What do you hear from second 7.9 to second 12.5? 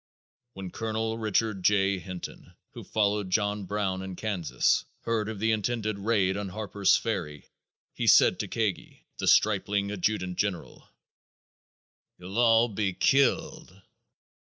he said to Kagi, the stripling adjutant general: "You'll